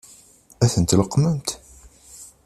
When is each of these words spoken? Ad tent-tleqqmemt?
Ad 0.63 0.69
tent-tleqqmemt? 0.73 1.49